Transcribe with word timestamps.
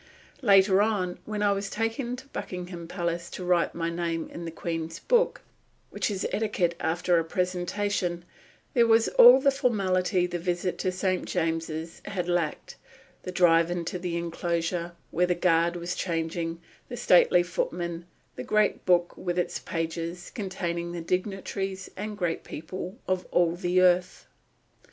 Later 0.41 0.81
on, 0.81 1.19
when 1.25 1.43
I 1.43 1.51
was 1.51 1.69
taken 1.69 2.15
to 2.15 2.27
Buckingham 2.29 2.87
Palace 2.87 3.29
to 3.29 3.43
write 3.45 3.75
my 3.75 3.91
name 3.91 4.27
in 4.33 4.45
the 4.45 4.51
Queen's 4.51 4.97
book, 4.97 5.41
which 5.91 6.09
is 6.09 6.25
etiquette 6.31 6.73
after 6.79 7.19
a 7.19 7.23
presentation, 7.23 8.25
there 8.73 8.87
was 8.87 9.09
all 9.09 9.39
the 9.39 9.51
formality 9.51 10.25
the 10.25 10.39
visit 10.39 10.79
to 10.79 10.91
St. 10.91 11.25
James's 11.25 12.01
had 12.05 12.27
lacked 12.27 12.77
the 13.21 13.31
drive 13.31 13.69
into 13.69 13.99
the 13.99 14.17
inclosure, 14.17 14.93
where 15.11 15.27
the 15.27 15.35
guard 15.35 15.75
was 15.75 15.93
changing, 15.93 16.59
the 16.89 16.97
stately 16.97 17.43
footmen, 17.43 18.05
the 18.35 18.43
great 18.43 18.87
book 18.87 19.15
with 19.15 19.37
its 19.37 19.59
pages 19.59 20.31
containing 20.33 20.93
the 20.93 21.01
dignitaries 21.01 21.91
and 21.95 22.17
great 22.17 22.43
people 22.43 22.97
of 23.07 23.27
all 23.29 23.55
the 23.55 23.79
earth. 23.79 24.25